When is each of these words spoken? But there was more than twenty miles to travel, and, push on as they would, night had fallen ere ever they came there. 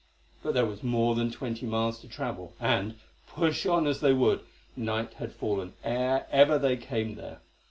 But 0.41 0.55
there 0.55 0.65
was 0.65 0.81
more 0.81 1.13
than 1.13 1.29
twenty 1.29 1.67
miles 1.67 1.99
to 1.99 2.07
travel, 2.07 2.53
and, 2.59 2.95
push 3.27 3.67
on 3.67 3.85
as 3.85 3.99
they 4.01 4.13
would, 4.13 4.39
night 4.75 5.13
had 5.19 5.31
fallen 5.31 5.73
ere 5.83 6.25
ever 6.31 6.57
they 6.57 6.75
came 6.75 7.13
there. 7.13 7.41